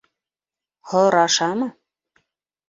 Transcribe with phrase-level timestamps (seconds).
[0.93, 1.69] Һорашамы?